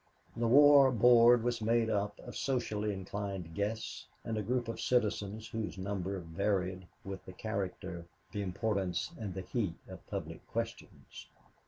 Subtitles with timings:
[0.35, 5.49] The War Board was made up of socially inclined guests and a group of citizens
[5.49, 11.27] whose number varied with the character, the importance and the heat of public questions.